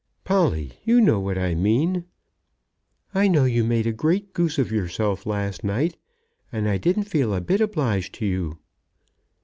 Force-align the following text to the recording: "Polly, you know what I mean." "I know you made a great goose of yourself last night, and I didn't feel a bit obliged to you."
"Polly, 0.23 0.79
you 0.83 0.99
know 0.99 1.19
what 1.19 1.37
I 1.37 1.53
mean." 1.53 2.05
"I 3.13 3.27
know 3.27 3.45
you 3.45 3.63
made 3.63 3.85
a 3.85 3.91
great 3.93 4.33
goose 4.33 4.57
of 4.57 4.71
yourself 4.71 5.27
last 5.27 5.63
night, 5.63 5.95
and 6.51 6.67
I 6.67 6.79
didn't 6.79 7.03
feel 7.03 7.35
a 7.35 7.39
bit 7.39 7.61
obliged 7.61 8.15
to 8.15 8.25
you." 8.25 8.57